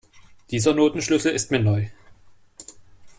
[0.49, 1.85] Dieser Notenschlüssel ist mir neu.